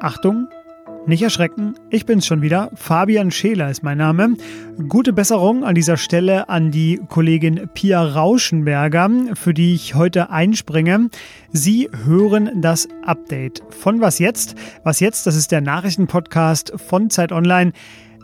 Achtung, 0.00 0.48
nicht 1.06 1.22
erschrecken, 1.22 1.76
ich 1.88 2.04
bin's 2.04 2.26
schon 2.26 2.42
wieder. 2.42 2.70
Fabian 2.74 3.30
Scheler 3.30 3.70
ist 3.70 3.82
mein 3.82 3.96
Name. 3.96 4.36
Gute 4.88 5.14
Besserung 5.14 5.64
an 5.64 5.74
dieser 5.74 5.96
Stelle 5.96 6.50
an 6.50 6.70
die 6.70 7.00
Kollegin 7.08 7.70
Pia 7.72 8.02
Rauschenberger, 8.02 9.10
für 9.32 9.54
die 9.54 9.74
ich 9.74 9.94
heute 9.94 10.28
einspringe. 10.28 11.08
Sie 11.50 11.88
hören 12.04 12.60
das 12.60 12.86
Update 13.02 13.62
von 13.70 14.02
Was 14.02 14.18
jetzt? 14.18 14.56
Was 14.82 15.00
jetzt, 15.00 15.26
das 15.26 15.36
ist 15.36 15.52
der 15.52 15.62
Nachrichtenpodcast 15.62 16.74
von 16.76 17.08
Zeit 17.08 17.32
Online. 17.32 17.72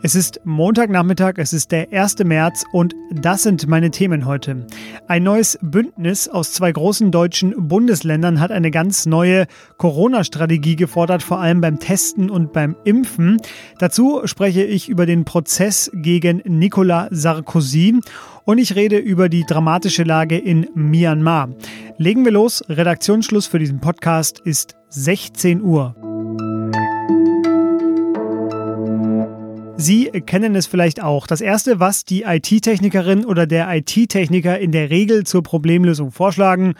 Es 0.03 0.15
ist 0.15 0.39
Montagnachmittag, 0.45 1.33
es 1.37 1.53
ist 1.53 1.71
der 1.71 1.93
1. 1.93 2.23
März 2.23 2.63
und 2.71 2.95
das 3.11 3.43
sind 3.43 3.67
meine 3.67 3.91
Themen 3.91 4.25
heute. 4.25 4.65
Ein 5.07 5.21
neues 5.21 5.59
Bündnis 5.61 6.27
aus 6.27 6.53
zwei 6.53 6.71
großen 6.71 7.11
deutschen 7.11 7.67
Bundesländern 7.67 8.39
hat 8.39 8.51
eine 8.51 8.71
ganz 8.71 9.05
neue 9.05 9.45
Corona-Strategie 9.77 10.75
gefordert, 10.75 11.21
vor 11.21 11.39
allem 11.39 11.61
beim 11.61 11.79
Testen 11.79 12.31
und 12.31 12.51
beim 12.51 12.75
Impfen. 12.83 13.37
Dazu 13.77 14.21
spreche 14.25 14.63
ich 14.63 14.89
über 14.89 15.05
den 15.05 15.23
Prozess 15.23 15.91
gegen 15.93 16.41
Nicolas 16.45 17.09
Sarkozy 17.11 17.99
und 18.43 18.57
ich 18.57 18.75
rede 18.75 18.97
über 18.97 19.29
die 19.29 19.45
dramatische 19.45 20.01
Lage 20.01 20.39
in 20.39 20.67
Myanmar. 20.73 21.49
Legen 21.97 22.25
wir 22.25 22.31
los. 22.31 22.63
Redaktionsschluss 22.67 23.45
für 23.45 23.59
diesen 23.59 23.79
Podcast 23.79 24.39
ist 24.39 24.75
16 24.89 25.61
Uhr. 25.61 26.10
Sie 29.81 30.11
kennen 30.11 30.53
es 30.53 30.67
vielleicht 30.67 31.01
auch. 31.01 31.25
Das 31.25 31.41
Erste, 31.41 31.79
was 31.79 32.05
die 32.05 32.21
IT-Technikerin 32.21 33.25
oder 33.25 33.47
der 33.47 33.67
IT-Techniker 33.75 34.59
in 34.59 34.71
der 34.71 34.91
Regel 34.91 35.25
zur 35.25 35.41
Problemlösung 35.41 36.11
vorschlagen, 36.11 36.75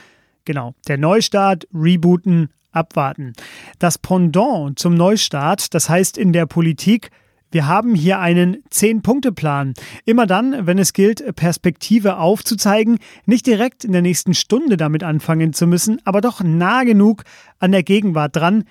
genau, 0.46 0.76
der 0.88 1.00
Neustart, 1.00 1.68
Rebooten, 1.74 2.50
abwarten. 2.72 3.34
Das 3.80 3.98
Pendant 3.98 4.78
zum 4.78 4.94
Neustart, 4.94 5.74
das 5.74 5.90
heißt 5.90 6.16
in 6.16 6.32
der 6.32 6.46
Politik, 6.46 7.10
wir 7.50 7.66
haben 7.66 7.96
hier 7.96 8.20
einen 8.20 8.64
Zehn-Punkte-Plan. 8.70 9.74
Immer 10.06 10.28
dann, 10.28 10.68
wenn 10.68 10.78
es 10.78 10.94
gilt, 10.94 11.36
Perspektive 11.36 12.18
aufzuzeigen, 12.18 13.00
nicht 13.26 13.48
direkt 13.48 13.84
in 13.84 13.94
der 13.94 14.04
nächsten 14.04 14.36
Stunde 14.36 14.78
damit 14.78 15.02
anfangen 15.04 15.54
zu 15.54 15.66
müssen, 15.66 16.00
aber 16.06 16.22
doch 16.22 16.44
nah 16.44 16.84
genug 16.84 17.24
an 17.58 17.72
der 17.72 17.82
Gegenwart 17.82 18.36
dran, 18.36 18.64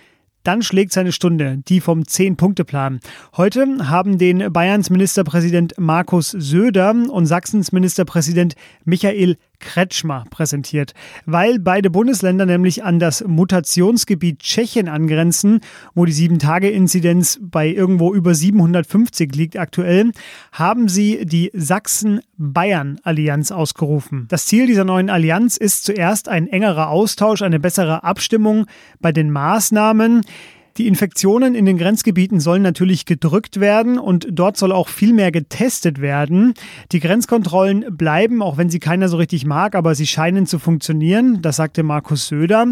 dann 0.42 0.62
schlägt 0.62 0.92
seine 0.92 1.12
Stunde, 1.12 1.58
die 1.68 1.80
vom 1.80 2.06
Zehn-Punkte-Plan. 2.06 3.00
Heute 3.36 3.90
haben 3.90 4.18
den 4.18 4.52
Bayerns 4.52 4.90
Ministerpräsident 4.90 5.74
Markus 5.78 6.30
Söder 6.30 6.90
und 6.90 7.26
Sachsens 7.26 7.72
Ministerpräsident 7.72 8.54
Michael 8.84 9.36
Kretschmer 9.60 10.24
präsentiert, 10.30 10.94
weil 11.26 11.58
beide 11.58 11.90
Bundesländer 11.90 12.46
nämlich 12.46 12.82
an 12.82 12.98
das 12.98 13.22
Mutationsgebiet 13.24 14.40
Tschechien 14.40 14.88
angrenzen, 14.88 15.60
wo 15.94 16.04
die 16.04 16.12
7-Tage-Inzidenz 16.12 17.38
bei 17.40 17.68
irgendwo 17.68 18.12
über 18.12 18.34
750 18.34 19.34
liegt 19.36 19.56
aktuell, 19.56 20.10
haben 20.52 20.88
sie 20.88 21.24
die 21.24 21.50
Sachsen-Bayern-Allianz 21.54 23.52
ausgerufen. 23.52 24.26
Das 24.28 24.46
Ziel 24.46 24.66
dieser 24.66 24.84
neuen 24.84 25.10
Allianz 25.10 25.56
ist 25.56 25.84
zuerst 25.84 26.28
ein 26.28 26.48
engerer 26.48 26.88
Austausch, 26.88 27.42
eine 27.42 27.60
bessere 27.60 28.02
Abstimmung 28.02 28.66
bei 29.00 29.12
den 29.12 29.30
Maßnahmen. 29.30 30.22
Die 30.76 30.86
Infektionen 30.86 31.54
in 31.54 31.66
den 31.66 31.78
Grenzgebieten 31.78 32.40
sollen 32.40 32.62
natürlich 32.62 33.04
gedrückt 33.04 33.60
werden 33.60 33.98
und 33.98 34.28
dort 34.30 34.56
soll 34.56 34.72
auch 34.72 34.88
viel 34.88 35.12
mehr 35.12 35.32
getestet 35.32 36.00
werden. 36.00 36.54
Die 36.92 37.00
Grenzkontrollen 37.00 37.96
bleiben, 37.96 38.40
auch 38.42 38.56
wenn 38.56 38.70
sie 38.70 38.78
keiner 38.78 39.08
so 39.08 39.16
richtig 39.16 39.44
mag, 39.44 39.74
aber 39.74 39.94
sie 39.94 40.06
scheinen 40.06 40.46
zu 40.46 40.58
funktionieren. 40.58 41.42
Das 41.42 41.56
sagte 41.56 41.82
Markus 41.82 42.28
Söder. 42.28 42.66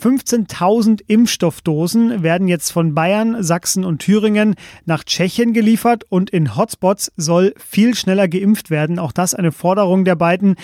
15.000 0.00 1.02
Impfstoffdosen 1.06 2.22
werden 2.22 2.48
jetzt 2.48 2.70
von 2.70 2.94
Bayern, 2.94 3.42
Sachsen 3.42 3.84
und 3.84 3.98
Thüringen 3.98 4.54
nach 4.84 5.04
Tschechien 5.04 5.52
geliefert 5.52 6.04
und 6.08 6.30
in 6.30 6.56
Hotspots 6.56 7.12
soll 7.16 7.54
viel 7.58 7.94
schneller 7.94 8.28
geimpft 8.28 8.70
werden. 8.70 8.98
Auch 8.98 9.12
das 9.12 9.34
eine 9.34 9.52
Forderung 9.52 10.04
der 10.04 10.14
beiden 10.16 10.56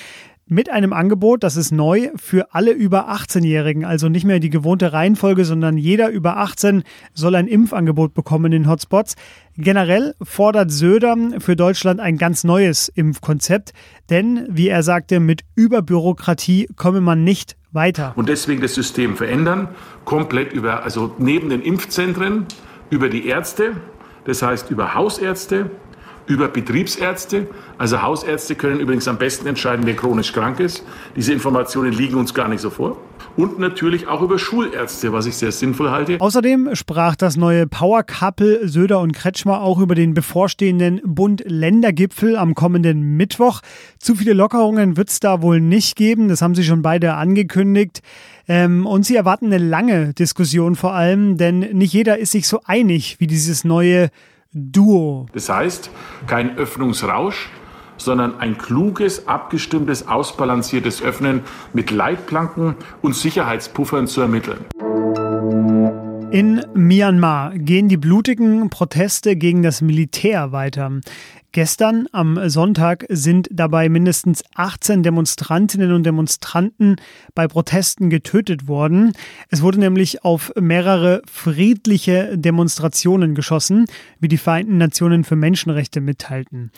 mit 0.48 0.70
einem 0.70 0.92
Angebot, 0.92 1.42
das 1.42 1.56
ist 1.56 1.72
neu 1.72 2.10
für 2.14 2.54
alle 2.54 2.70
über 2.70 3.10
18-Jährigen, 3.10 3.84
also 3.84 4.08
nicht 4.08 4.24
mehr 4.24 4.38
die 4.38 4.50
gewohnte 4.50 4.92
Reihenfolge, 4.92 5.44
sondern 5.44 5.76
jeder 5.76 6.08
über 6.08 6.36
18 6.36 6.84
soll 7.14 7.34
ein 7.34 7.48
Impfangebot 7.48 8.14
bekommen 8.14 8.52
in 8.52 8.68
Hotspots. 8.68 9.16
Generell 9.56 10.14
fordert 10.22 10.70
Söder 10.70 11.16
für 11.40 11.56
Deutschland 11.56 11.98
ein 11.98 12.16
ganz 12.16 12.44
neues 12.44 12.88
Impfkonzept, 12.88 13.72
denn, 14.08 14.46
wie 14.48 14.68
er 14.68 14.84
sagte, 14.84 15.18
mit 15.18 15.42
Überbürokratie 15.56 16.68
komme 16.76 17.00
man 17.00 17.24
nicht 17.24 17.56
weiter. 17.72 18.12
Und 18.14 18.28
deswegen 18.28 18.62
das 18.62 18.74
System 18.74 19.16
verändern, 19.16 19.68
komplett 20.04 20.52
über, 20.52 20.84
also 20.84 21.12
neben 21.18 21.48
den 21.48 21.62
Impfzentren, 21.62 22.46
über 22.88 23.08
die 23.08 23.26
Ärzte, 23.26 23.72
das 24.26 24.42
heißt 24.42 24.70
über 24.70 24.94
Hausärzte, 24.94 25.70
über 26.26 26.48
Betriebsärzte. 26.48 27.46
Also 27.78 28.02
Hausärzte 28.02 28.54
können 28.54 28.80
übrigens 28.80 29.08
am 29.08 29.18
besten 29.18 29.46
entscheiden, 29.46 29.86
wer 29.86 29.94
chronisch 29.94 30.32
krank 30.32 30.60
ist. 30.60 30.84
Diese 31.14 31.32
Informationen 31.32 31.92
liegen 31.92 32.16
uns 32.16 32.34
gar 32.34 32.48
nicht 32.48 32.60
so 32.60 32.70
vor. 32.70 32.96
Und 33.36 33.58
natürlich 33.58 34.08
auch 34.08 34.22
über 34.22 34.38
Schulärzte, 34.38 35.12
was 35.12 35.26
ich 35.26 35.36
sehr 35.36 35.52
sinnvoll 35.52 35.90
halte. 35.90 36.18
Außerdem 36.20 36.70
sprach 36.74 37.16
das 37.16 37.36
neue 37.36 37.66
Power-Couple 37.66 38.66
Söder 38.66 39.00
und 39.00 39.12
Kretschmer 39.12 39.60
auch 39.60 39.78
über 39.78 39.94
den 39.94 40.14
bevorstehenden 40.14 41.02
Bund-Länder-Gipfel 41.04 42.36
am 42.36 42.54
kommenden 42.54 43.16
Mittwoch. 43.16 43.60
Zu 43.98 44.14
viele 44.14 44.32
Lockerungen 44.32 44.96
wird 44.96 45.10
es 45.10 45.20
da 45.20 45.42
wohl 45.42 45.60
nicht 45.60 45.96
geben. 45.96 46.28
Das 46.28 46.40
haben 46.40 46.54
sie 46.54 46.64
schon 46.64 46.80
beide 46.80 47.14
angekündigt. 47.14 48.00
Ähm, 48.48 48.86
und 48.86 49.04
sie 49.04 49.16
erwarten 49.16 49.46
eine 49.46 49.58
lange 49.58 50.14
Diskussion 50.14 50.74
vor 50.76 50.94
allem, 50.94 51.36
denn 51.36 51.58
nicht 51.58 51.92
jeder 51.92 52.18
ist 52.18 52.32
sich 52.32 52.48
so 52.48 52.60
einig 52.64 53.16
wie 53.18 53.26
dieses 53.26 53.64
neue 53.64 54.10
Duo. 54.58 55.26
Das 55.34 55.50
heißt, 55.50 55.90
kein 56.26 56.56
Öffnungsrausch, 56.56 57.50
sondern 57.98 58.40
ein 58.40 58.56
kluges, 58.56 59.28
abgestimmtes, 59.28 60.08
ausbalanciertes 60.08 61.02
Öffnen 61.02 61.42
mit 61.74 61.90
Leitplanken 61.90 62.74
und 63.02 63.14
Sicherheitspuffern 63.14 64.06
zu 64.06 64.22
ermitteln. 64.22 64.64
In 66.30 66.64
Myanmar 66.74 67.52
gehen 67.56 67.88
die 67.88 67.98
blutigen 67.98 68.70
Proteste 68.70 69.36
gegen 69.36 69.62
das 69.62 69.82
Militär 69.82 70.52
weiter. 70.52 70.90
Gestern 71.56 72.06
am 72.12 72.50
Sonntag 72.50 73.06
sind 73.08 73.48
dabei 73.50 73.88
mindestens 73.88 74.44
18 74.56 75.02
Demonstrantinnen 75.02 75.90
und 75.90 76.04
Demonstranten 76.04 76.96
bei 77.34 77.48
Protesten 77.48 78.10
getötet 78.10 78.68
worden. 78.68 79.14
Es 79.48 79.62
wurde 79.62 79.80
nämlich 79.80 80.22
auf 80.22 80.52
mehrere 80.60 81.22
friedliche 81.26 82.36
Demonstrationen 82.36 83.34
geschossen, 83.34 83.86
wie 84.20 84.28
die 84.28 84.36
Vereinten 84.36 84.76
Nationen 84.76 85.24
für 85.24 85.36
Menschenrechte 85.36 86.02
mitteilten. 86.02 86.72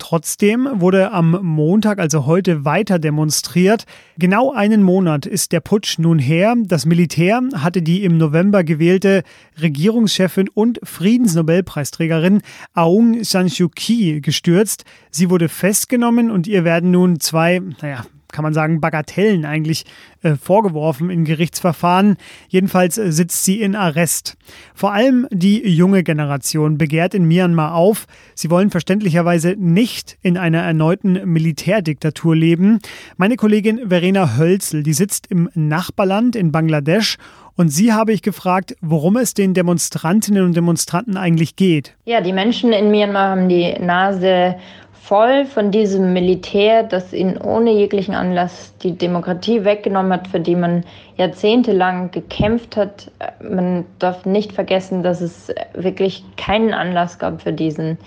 Trotzdem 0.00 0.66
wurde 0.72 1.12
am 1.12 1.38
Montag, 1.42 1.98
also 1.98 2.24
heute, 2.24 2.64
weiter 2.64 2.98
demonstriert. 2.98 3.84
Genau 4.18 4.50
einen 4.50 4.82
Monat 4.82 5.26
ist 5.26 5.52
der 5.52 5.60
Putsch 5.60 5.98
nun 5.98 6.18
her. 6.18 6.56
Das 6.58 6.86
Militär 6.86 7.42
hatte 7.54 7.82
die 7.82 8.02
im 8.02 8.16
November 8.16 8.64
gewählte 8.64 9.22
Regierungschefin 9.60 10.48
und 10.48 10.80
Friedensnobelpreisträgerin 10.82 12.40
Aung 12.72 13.22
San 13.24 13.48
Suu 13.48 13.68
Kyi 13.68 14.22
gestürzt. 14.22 14.84
Sie 15.10 15.28
wurde 15.28 15.50
festgenommen 15.50 16.30
und 16.30 16.46
ihr 16.46 16.64
werden 16.64 16.90
nun 16.90 17.20
zwei, 17.20 17.60
naja, 17.82 18.04
kann 18.32 18.42
man 18.42 18.54
sagen, 18.54 18.80
Bagatellen 18.80 19.44
eigentlich 19.44 19.84
äh, 20.22 20.36
vorgeworfen 20.36 21.10
in 21.10 21.24
Gerichtsverfahren. 21.24 22.16
Jedenfalls 22.48 22.98
äh, 22.98 23.12
sitzt 23.12 23.44
sie 23.44 23.60
in 23.60 23.74
Arrest. 23.74 24.36
Vor 24.74 24.92
allem 24.92 25.26
die 25.30 25.66
junge 25.68 26.02
Generation 26.02 26.78
begehrt 26.78 27.14
in 27.14 27.24
Myanmar 27.24 27.74
auf. 27.74 28.06
Sie 28.34 28.50
wollen 28.50 28.70
verständlicherweise 28.70 29.56
nicht 29.58 30.18
in 30.22 30.36
einer 30.36 30.62
erneuten 30.62 31.20
Militärdiktatur 31.24 32.36
leben. 32.36 32.80
Meine 33.16 33.36
Kollegin 33.36 33.88
Verena 33.88 34.36
Hölzel, 34.36 34.82
die 34.82 34.92
sitzt 34.92 35.26
im 35.28 35.48
Nachbarland 35.54 36.36
in 36.36 36.52
Bangladesch 36.52 37.16
und 37.56 37.68
sie 37.68 37.92
habe 37.92 38.12
ich 38.12 38.22
gefragt, 38.22 38.74
worum 38.80 39.16
es 39.16 39.34
den 39.34 39.52
Demonstrantinnen 39.52 40.44
und 40.44 40.56
Demonstranten 40.56 41.18
eigentlich 41.18 41.56
geht. 41.56 41.94
Ja, 42.06 42.22
die 42.22 42.32
Menschen 42.32 42.72
in 42.72 42.90
Myanmar 42.90 43.30
haben 43.30 43.48
die 43.50 43.74
Nase 43.78 44.56
voll 45.02 45.46
von 45.46 45.70
diesem 45.70 46.12
Militär, 46.12 46.82
das 46.82 47.12
ihnen 47.12 47.38
ohne 47.38 47.72
jeglichen 47.72 48.14
Anlass 48.14 48.74
die 48.82 48.96
Demokratie 48.96 49.64
weggenommen 49.64 50.12
hat, 50.12 50.28
für 50.28 50.40
die 50.40 50.54
man 50.54 50.84
jahrzehntelang 51.16 52.10
gekämpft 52.10 52.76
hat. 52.76 53.10
Man 53.42 53.86
darf 53.98 54.26
nicht 54.26 54.52
vergessen, 54.52 55.02
dass 55.02 55.20
es 55.20 55.52
wirklich 55.74 56.24
keinen 56.36 56.74
Anlass 56.74 57.18
gab 57.18 57.42
für 57.42 57.52
diesen 57.52 57.98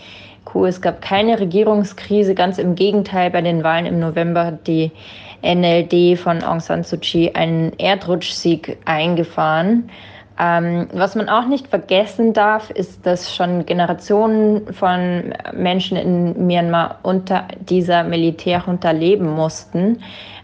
Coup. 0.46 0.66
Es 0.66 0.82
gab 0.82 1.02
keine 1.02 1.40
Regierungskrise, 1.40 2.36
ganz 2.36 2.58
im 2.58 2.76
Gegenteil, 2.76 3.32
bei 3.32 3.42
den 3.42 3.64
Wahlen 3.64 3.86
im 3.86 4.00
November 4.00 4.46
hat 4.46 4.68
die 4.68 4.92
NLD 5.42 6.18
von 6.18 6.44
Aung 6.44 6.60
San 6.60 6.84
Suu 6.84 6.98
Kyi 6.98 7.32
einen 7.34 7.74
Erdrutschsieg 7.80 8.78
eingefahren. 8.86 9.90
Ähm, 10.40 10.88
was 10.94 11.16
man 11.16 11.30
auch 11.30 11.46
nicht 11.46 11.68
vergessen 11.68 12.34
darf, 12.34 12.72
ist, 12.72 13.06
dass 13.06 13.36
schon 13.36 13.66
Generationen 13.66 14.74
von 14.74 15.34
Menschen 15.54 15.96
in 15.96 16.48
Myanmar 16.48 17.00
unter 17.04 17.48
dieser 17.60 18.04
Militärjunta 18.04 18.92
leben 18.92 19.30
mussten. 19.30 20.00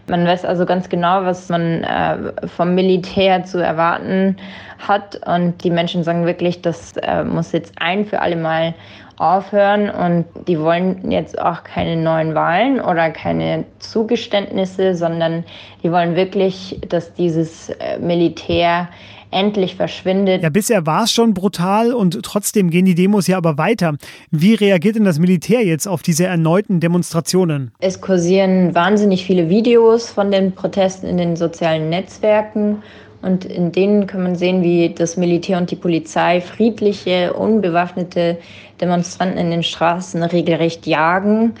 Man 0.08 0.26
weiß 0.26 0.44
also 0.44 0.64
ganz 0.64 0.88
genau, 0.88 1.24
was 1.24 1.48
man 1.48 1.82
äh, 1.82 2.32
vom 2.46 2.74
Militär 2.74 3.44
zu 3.44 3.58
erwarten 3.58 4.36
hat. 4.78 5.20
Und 5.26 5.62
die 5.64 5.70
Menschen 5.70 6.04
sagen 6.04 6.24
wirklich, 6.24 6.62
das 6.62 6.96
äh, 6.96 7.24
muss 7.24 7.52
jetzt 7.52 7.74
ein 7.78 8.04
für 8.04 8.20
alle 8.20 8.36
Mal 8.36 8.74
aufhören 9.16 9.90
und 9.90 10.24
die 10.48 10.58
wollen 10.58 11.10
jetzt 11.10 11.38
auch 11.38 11.62
keine 11.62 11.94
neuen 11.94 12.34
Wahlen 12.34 12.80
oder 12.80 13.10
keine 13.10 13.64
Zugeständnisse, 13.78 14.94
sondern 14.94 15.44
die 15.82 15.92
wollen 15.92 16.16
wirklich, 16.16 16.80
dass 16.88 17.12
dieses 17.12 17.68
äh, 17.68 17.98
Militär 17.98 18.88
endlich 19.30 19.76
verschwindet. 19.76 20.42
Ja, 20.42 20.50
bisher 20.50 20.86
war 20.86 21.04
es 21.04 21.12
schon 21.12 21.34
brutal 21.34 21.92
und 21.92 22.20
trotzdem 22.22 22.70
gehen 22.70 22.84
die 22.84 22.94
Demos 22.94 23.26
ja 23.26 23.36
aber 23.36 23.58
weiter. 23.58 23.96
Wie 24.30 24.54
reagiert 24.54 24.96
denn 24.96 25.04
das 25.04 25.18
Militär 25.18 25.64
jetzt 25.64 25.86
auf 25.86 26.02
diese 26.02 26.26
erneuten 26.26 26.80
Demonstrationen? 26.80 27.72
Es 27.80 28.00
kursieren 28.00 28.74
wahnsinnig 28.74 29.24
viele 29.24 29.48
Videos 29.48 30.10
von 30.10 30.30
den 30.30 30.52
Protesten 30.52 31.06
in 31.06 31.16
den 31.16 31.36
sozialen 31.36 31.88
Netzwerken. 31.90 32.82
Und 33.22 33.44
in 33.44 33.70
denen 33.70 34.06
kann 34.06 34.22
man 34.22 34.34
sehen, 34.34 34.62
wie 34.62 34.94
das 34.94 35.16
Militär 35.16 35.58
und 35.58 35.70
die 35.70 35.76
Polizei 35.76 36.40
friedliche, 36.40 37.34
unbewaffnete 37.34 38.38
Demonstranten 38.80 39.36
in 39.38 39.50
den 39.50 39.62
Straßen 39.62 40.22
regelrecht 40.22 40.86
jagen. 40.86 41.52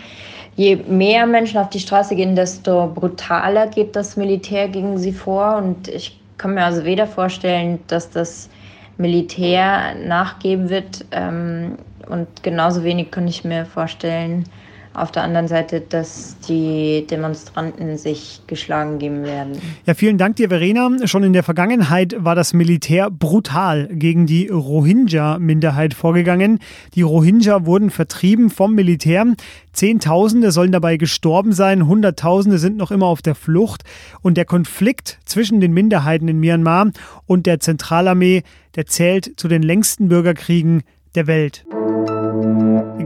Je 0.56 0.76
mehr 0.76 1.26
Menschen 1.26 1.58
auf 1.58 1.68
die 1.68 1.80
Straße 1.80 2.16
gehen, 2.16 2.34
desto 2.34 2.90
brutaler 2.94 3.66
geht 3.66 3.94
das 3.94 4.16
Militär 4.16 4.68
gegen 4.68 4.98
sie 4.98 5.12
vor. 5.12 5.56
Und 5.56 5.88
ich 5.88 6.19
kann 6.40 6.54
mir 6.54 6.64
also 6.64 6.86
weder 6.86 7.06
vorstellen, 7.06 7.80
dass 7.86 8.08
das 8.08 8.48
Militär 8.96 9.94
nachgeben 9.94 10.70
wird 10.70 11.04
ähm, 11.10 11.76
und 12.08 12.42
genauso 12.42 12.82
wenig 12.82 13.10
kann 13.10 13.28
ich 13.28 13.44
mir 13.44 13.66
vorstellen, 13.66 14.44
auf 14.92 15.12
der 15.12 15.22
anderen 15.22 15.46
Seite, 15.46 15.80
dass 15.80 16.36
die 16.48 17.06
Demonstranten 17.08 17.96
sich 17.96 18.40
geschlagen 18.48 18.98
geben 18.98 19.22
werden. 19.22 19.52
Ja, 19.86 19.94
vielen 19.94 20.18
Dank 20.18 20.36
dir, 20.36 20.48
Verena. 20.48 20.90
Schon 21.04 21.22
in 21.22 21.32
der 21.32 21.44
Vergangenheit 21.44 22.16
war 22.18 22.34
das 22.34 22.52
Militär 22.52 23.08
brutal 23.10 23.88
gegen 23.92 24.26
die 24.26 24.48
Rohingya-Minderheit 24.48 25.94
vorgegangen. 25.94 26.58
Die 26.94 27.02
Rohingya 27.02 27.66
wurden 27.66 27.90
vertrieben 27.90 28.50
vom 28.50 28.74
Militär. 28.74 29.26
Zehntausende 29.72 30.50
sollen 30.50 30.72
dabei 30.72 30.96
gestorben 30.96 31.52
sein, 31.52 31.86
Hunderttausende 31.86 32.58
sind 32.58 32.76
noch 32.76 32.90
immer 32.90 33.06
auf 33.06 33.22
der 33.22 33.36
Flucht. 33.36 33.84
Und 34.22 34.36
der 34.36 34.44
Konflikt 34.44 35.18
zwischen 35.24 35.60
den 35.60 35.72
Minderheiten 35.72 36.26
in 36.26 36.40
Myanmar 36.40 36.90
und 37.26 37.46
der 37.46 37.60
Zentralarmee, 37.60 38.42
der 38.74 38.86
zählt 38.86 39.38
zu 39.38 39.46
den 39.46 39.62
längsten 39.62 40.08
Bürgerkriegen 40.08 40.82
der 41.14 41.28
Welt. 41.28 41.64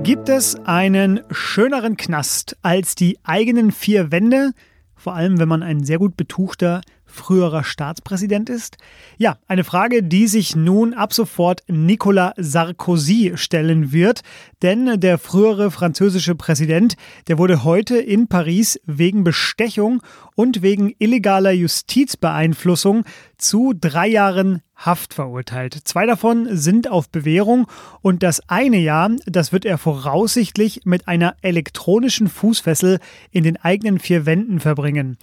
Gibt 0.02 0.28
es 0.28 0.56
einen 0.66 1.20
schöneren 1.30 1.96
Knast 1.96 2.56
als 2.62 2.94
die 2.94 3.18
eigenen 3.24 3.72
vier 3.72 4.12
Wände? 4.12 4.52
Vor 4.94 5.14
allem, 5.14 5.38
wenn 5.38 5.48
man 5.48 5.62
ein 5.62 5.82
sehr 5.82 5.98
gut 5.98 6.16
betuchter 6.16 6.82
früherer 7.06 7.64
Staatspräsident 7.64 8.50
ist? 8.50 8.76
Ja, 9.16 9.38
eine 9.46 9.64
Frage, 9.64 10.02
die 10.02 10.26
sich 10.26 10.56
nun 10.56 10.92
ab 10.94 11.14
sofort 11.14 11.62
Nicolas 11.68 12.34
Sarkozy 12.36 13.32
stellen 13.36 13.92
wird, 13.92 14.20
denn 14.62 15.00
der 15.00 15.18
frühere 15.18 15.70
französische 15.70 16.34
Präsident, 16.34 16.96
der 17.28 17.38
wurde 17.38 17.64
heute 17.64 17.96
in 17.96 18.28
Paris 18.28 18.80
wegen 18.84 19.24
Bestechung 19.24 20.02
und 20.34 20.62
wegen 20.62 20.94
illegaler 20.98 21.52
Justizbeeinflussung 21.52 23.04
zu 23.38 23.72
drei 23.78 24.08
Jahren 24.08 24.62
Haft 24.76 25.14
verurteilt. 25.14 25.78
Zwei 25.84 26.04
davon 26.04 26.48
sind 26.56 26.90
auf 26.90 27.08
Bewährung 27.08 27.68
und 28.02 28.22
das 28.22 28.48
eine 28.48 28.78
Jahr, 28.78 29.10
das 29.26 29.52
wird 29.52 29.64
er 29.64 29.78
voraussichtlich 29.78 30.82
mit 30.84 31.06
einer 31.06 31.36
elektronischen 31.42 32.28
Fußfessel 32.28 32.98
in 33.30 33.44
den 33.44 33.56
eigenen 33.56 33.98
vier 33.98 34.26
Wänden 34.26 34.60
verbringen. 34.60 35.16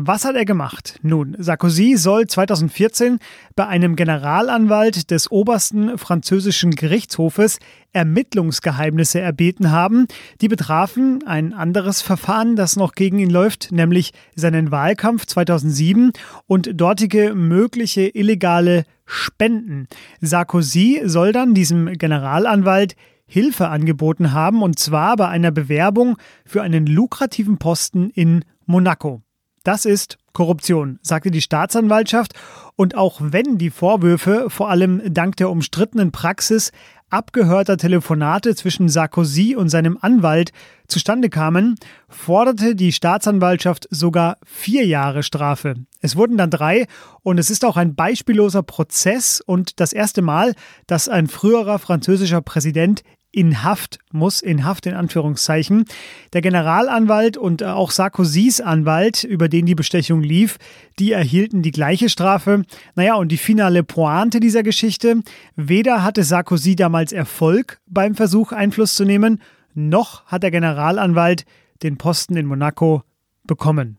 Was 0.00 0.24
hat 0.24 0.36
er 0.36 0.44
gemacht? 0.44 1.00
Nun, 1.02 1.34
Sarkozy 1.40 1.96
soll 1.96 2.28
2014 2.28 3.18
bei 3.56 3.66
einem 3.66 3.96
Generalanwalt 3.96 5.10
des 5.10 5.28
obersten 5.28 5.98
französischen 5.98 6.70
Gerichtshofes 6.70 7.58
Ermittlungsgeheimnisse 7.92 9.18
erbeten 9.18 9.72
haben. 9.72 10.06
Die 10.40 10.46
betrafen 10.46 11.26
ein 11.26 11.52
anderes 11.52 12.00
Verfahren, 12.00 12.54
das 12.54 12.76
noch 12.76 12.92
gegen 12.92 13.18
ihn 13.18 13.28
läuft, 13.28 13.72
nämlich 13.72 14.12
seinen 14.36 14.70
Wahlkampf 14.70 15.26
2007 15.26 16.12
und 16.46 16.80
dortige 16.80 17.34
mögliche 17.34 18.02
illegale 18.02 18.84
Spenden. 19.04 19.88
Sarkozy 20.20 21.02
soll 21.06 21.32
dann 21.32 21.54
diesem 21.54 21.92
Generalanwalt 21.94 22.94
Hilfe 23.26 23.66
angeboten 23.66 24.32
haben, 24.32 24.62
und 24.62 24.78
zwar 24.78 25.16
bei 25.16 25.26
einer 25.26 25.50
Bewerbung 25.50 26.18
für 26.44 26.62
einen 26.62 26.86
lukrativen 26.86 27.58
Posten 27.58 28.10
in 28.10 28.44
Monaco. 28.64 29.22
Das 29.68 29.84
ist 29.84 30.16
Korruption, 30.32 30.98
sagte 31.02 31.30
die 31.30 31.42
Staatsanwaltschaft. 31.42 32.32
Und 32.76 32.96
auch 32.96 33.20
wenn 33.20 33.58
die 33.58 33.68
Vorwürfe 33.68 34.46
vor 34.48 34.70
allem 34.70 35.02
dank 35.12 35.36
der 35.36 35.50
umstrittenen 35.50 36.10
Praxis 36.10 36.72
abgehörter 37.10 37.76
Telefonate 37.76 38.54
zwischen 38.54 38.88
Sarkozy 38.88 39.56
und 39.56 39.68
seinem 39.68 39.98
Anwalt 40.00 40.52
zustande 40.86 41.28
kamen, 41.28 41.74
forderte 42.08 42.74
die 42.76 42.92
Staatsanwaltschaft 42.92 43.88
sogar 43.90 44.38
vier 44.46 44.86
Jahre 44.86 45.22
Strafe. 45.22 45.74
Es 46.00 46.16
wurden 46.16 46.38
dann 46.38 46.48
drei 46.48 46.86
und 47.22 47.36
es 47.36 47.50
ist 47.50 47.62
auch 47.62 47.76
ein 47.76 47.94
beispielloser 47.94 48.62
Prozess 48.62 49.42
und 49.44 49.80
das 49.80 49.92
erste 49.92 50.22
Mal, 50.22 50.54
dass 50.86 51.10
ein 51.10 51.26
früherer 51.26 51.78
französischer 51.78 52.40
Präsident 52.40 53.02
in 53.30 53.62
Haft 53.62 53.98
muss, 54.10 54.40
in 54.40 54.64
Haft 54.64 54.86
in 54.86 54.94
Anführungszeichen. 54.94 55.84
Der 56.32 56.40
Generalanwalt 56.40 57.36
und 57.36 57.62
äh, 57.62 57.66
auch 57.66 57.90
Sarkozys 57.90 58.60
Anwalt, 58.60 59.24
über 59.24 59.48
den 59.48 59.66
die 59.66 59.74
Bestechung 59.74 60.22
lief, 60.22 60.58
die 60.98 61.12
erhielten 61.12 61.62
die 61.62 61.70
gleiche 61.70 62.08
Strafe. 62.08 62.64
Naja, 62.94 63.14
und 63.16 63.30
die 63.30 63.36
finale 63.36 63.84
Pointe 63.84 64.40
dieser 64.40 64.62
Geschichte, 64.62 65.20
weder 65.56 66.02
hatte 66.02 66.24
Sarkozy 66.24 66.74
damals 66.74 67.12
Erfolg 67.12 67.80
beim 67.86 68.14
Versuch, 68.14 68.52
Einfluss 68.52 68.94
zu 68.94 69.04
nehmen, 69.04 69.40
noch 69.74 70.24
hat 70.26 70.42
der 70.42 70.50
Generalanwalt 70.50 71.44
den 71.82 71.98
Posten 71.98 72.36
in 72.36 72.46
Monaco 72.46 73.02
bekommen. 73.44 73.98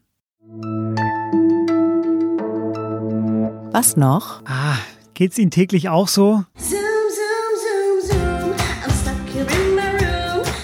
Was 3.71 3.95
noch? 3.95 4.41
Ah, 4.45 4.77
geht's 5.13 5.37
Ihnen 5.37 5.51
täglich 5.51 5.89
auch 5.89 6.07
so? 6.07 6.43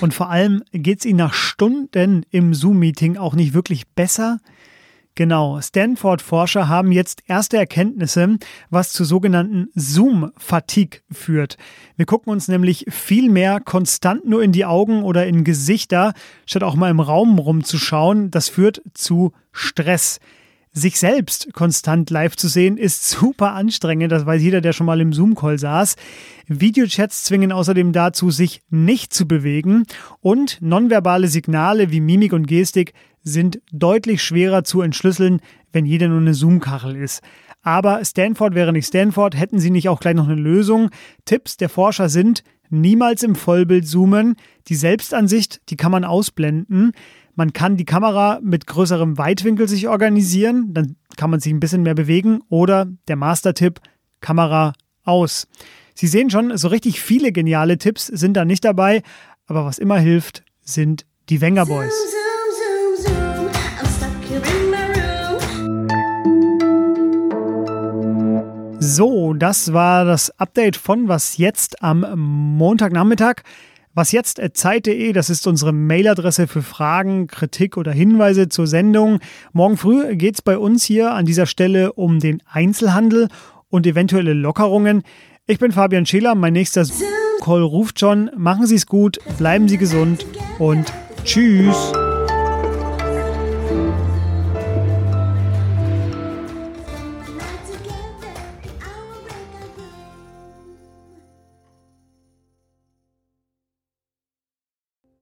Und 0.06 0.14
vor 0.14 0.30
allem 0.30 0.62
geht 0.72 1.00
es 1.00 1.06
Ihnen 1.06 1.18
nach 1.18 1.34
Stunden 1.34 2.28
im 2.30 2.54
Zoom-Meeting 2.54 3.18
auch 3.18 3.34
nicht 3.34 3.56
wirklich 3.56 3.88
besser? 3.88 4.38
Genau, 5.16 5.60
Stanford-Forscher 5.60 6.70
haben 6.70 6.92
jetzt 6.92 7.24
erste 7.26 7.58
Erkenntnisse, 7.58 8.38
was 8.70 8.92
zu 8.92 9.04
sogenannten 9.04 9.70
Zoom-Fatigue 9.74 11.00
führt. 11.12 11.58
Wir 11.98 12.06
gucken 12.06 12.32
uns 12.32 12.48
nämlich 12.48 12.86
viel 12.88 13.32
mehr 13.32 13.60
konstant 13.60 14.30
nur 14.30 14.44
in 14.44 14.52
die 14.52 14.66
Augen 14.66 15.02
oder 15.02 15.26
in 15.26 15.44
Gesichter, 15.44 16.14
statt 16.46 16.62
auch 16.62 16.76
mal 16.76 16.92
im 16.92 17.00
Raum 17.00 17.40
rumzuschauen. 17.40 18.30
Das 18.30 18.48
führt 18.48 18.84
zu 18.94 19.32
Stress 19.52 20.20
sich 20.76 21.00
selbst 21.00 21.54
konstant 21.54 22.10
live 22.10 22.36
zu 22.36 22.48
sehen, 22.48 22.78
ist 22.78 23.10
super 23.10 23.54
anstrengend. 23.54 24.12
Das 24.12 24.26
weiß 24.26 24.42
jeder, 24.42 24.62
der 24.62 24.74
schon 24.74 24.86
mal 24.86 25.02
im 25.02 25.14
Zoom-Call 25.14 25.58
saß. 25.58 25.96
Videochats 26.48 27.24
zwingen 27.24 27.52
außerdem 27.52 27.94
dazu, 27.94 28.30
sich 28.30 28.62
nicht 28.70 29.14
zu 29.14 29.28
bewegen. 29.28 29.86
Und 30.20 30.62
nonverbale 30.62 31.28
Signale 31.28 31.92
wie 31.92 32.02
Mimik 32.02 32.34
und 32.34 32.46
Gestik 32.46 32.94
sind 33.24 33.60
deutlich 33.72 34.22
schwerer 34.22 34.64
zu 34.64 34.82
entschlüsseln, 34.82 35.40
wenn 35.72 35.86
jeder 35.86 36.10
nur 36.10 36.20
eine 36.20 36.36
Zoom-Kachel 36.36 36.96
ist. 36.96 37.24
Aber 37.64 38.06
Stanford 38.06 38.54
wäre 38.54 38.72
nicht 38.72 38.86
Stanford, 38.86 39.36
hätten 39.36 39.60
sie 39.60 39.72
nicht 39.72 39.90
auch 39.90 40.00
gleich 40.00 40.14
noch 40.14 40.28
eine 40.28 40.40
Lösung. 40.40 40.92
Tipps 41.24 41.58
der 41.58 41.70
Forscher 41.70 42.10
sind, 42.10 42.44
niemals 42.70 43.24
im 43.24 43.34
Vollbild 43.34 43.88
zoomen. 43.88 44.36
Die 44.68 44.76
Selbstansicht, 44.76 45.62
die 45.70 45.78
kann 45.78 45.92
man 45.92 46.04
ausblenden. 46.04 46.92
Man 47.38 47.52
kann 47.52 47.76
die 47.76 47.84
Kamera 47.84 48.40
mit 48.42 48.66
größerem 48.66 49.18
Weitwinkel 49.18 49.68
sich 49.68 49.90
organisieren, 49.90 50.74
dann 50.74 50.96
kann 51.18 51.30
man 51.30 51.42
sich 51.42 51.52
ein 51.52 51.60
bisschen 51.60 51.84
mehr 51.84 51.94
bewegen 51.94 52.42
oder 52.48 52.88
der 53.10 53.18
Master-Tipp, 53.18 53.82
Kamera 54.22 54.72
aus. 55.04 55.48
Sie 55.94 56.08
sehen 56.08 56.30
schon, 56.30 56.58
so 56.58 56.70
richtig 56.70 57.02
viele 57.02 57.34
geniale 57.34 57.78
Tipps 57.78 58.08
sind 58.08 58.36
da 58.36 58.46
nicht 58.46 58.64
dabei, 58.64 59.04
aber 59.48 59.66
was 59.66 59.80
immer 59.80 59.98
hilft, 59.98 60.44
sind 60.62 61.06
die 61.28 61.42
Wenger 61.42 61.66
Boys. 61.66 61.94
So, 68.80 69.34
das 69.34 69.74
war 69.74 70.06
das 70.06 70.40
Update 70.40 70.78
von 70.78 71.10
Was 71.10 71.38
jetzt 71.38 71.84
am 71.84 72.06
Montagnachmittag. 72.58 73.42
Was 73.98 74.12
jetzt 74.12 74.42
Zeit.de, 74.56 75.14
das 75.14 75.30
ist 75.30 75.48
unsere 75.48 75.72
Mailadresse 75.72 76.48
für 76.48 76.62
Fragen, 76.62 77.28
Kritik 77.28 77.78
oder 77.78 77.94
Hinweise 77.94 78.50
zur 78.50 78.68
Sendung. 78.68 79.20
Morgen 79.54 79.78
früh 79.78 80.18
geht 80.18 80.36
es 80.36 80.42
bei 80.42 80.58
uns 80.58 80.84
hier 80.84 81.14
an 81.14 81.26
dieser 81.26 81.46
Stelle 81.46 81.94
um 81.94 82.20
den 82.20 82.44
Einzelhandel 82.46 83.30
und 83.70 83.88
eventuelle 83.88 84.34
Lockerungen. 84.34 85.04
Ich 85.48 85.60
bin 85.60 85.72
Fabian 85.72 86.06
Scheler, 86.06 86.36
mein 86.36 86.52
nächster 86.52 86.86
Call 87.42 87.62
ruft 87.62 88.02
schon. 88.02 88.30
Machen 88.36 88.68
Sie 88.68 88.76
es 88.76 88.86
gut, 88.86 89.18
bleiben 89.38 89.70
Sie 89.70 89.78
gesund 89.78 90.26
und 90.60 90.92
tschüss. 91.24 91.94